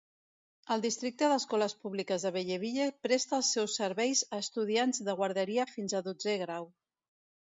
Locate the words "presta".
3.07-3.37